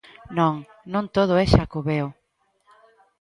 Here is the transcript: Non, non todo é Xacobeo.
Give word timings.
Non, 0.37 0.53
non 0.93 1.05
todo 1.15 1.33
é 1.43 1.45
Xacobeo. 1.53 2.07